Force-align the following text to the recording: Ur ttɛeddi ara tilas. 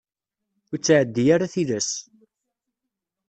Ur 0.71 0.77
ttɛeddi 0.79 1.25
ara 1.33 1.53
tilas. 1.53 1.89